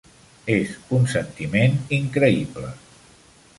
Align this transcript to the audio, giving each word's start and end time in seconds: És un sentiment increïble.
És 0.53 0.71
un 0.99 1.05
sentiment 1.11 1.77
increïble. 2.01 2.75